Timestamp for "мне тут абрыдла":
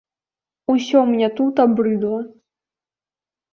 1.09-2.19